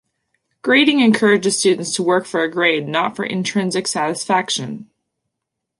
Grading 0.63 0.99
encourages 1.01 1.59
students 1.59 1.93
to 1.95 2.01
work 2.01 2.25
for 2.25 2.41
a 2.41 2.49
grade 2.49 2.81
and 2.85 2.91
not 2.91 3.15
for 3.15 3.23
intrinsic 3.23 3.85
satisfaction. 3.85 4.89